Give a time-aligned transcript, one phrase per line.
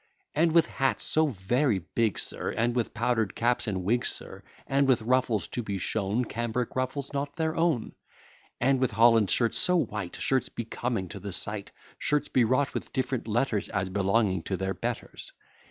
[0.33, 4.87] And with hats so very big, sir, And with powder'd caps and wigs, sir, And
[4.87, 7.91] with ruffles to be shown, Cambric ruffles not their own;
[8.59, 11.69] And with Holland shirts so white, Shirts becoming to the sight,
[11.99, 15.33] Shirts bewrought with different letters, As belonging to their betters.